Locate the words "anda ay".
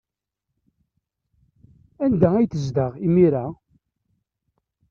2.03-2.47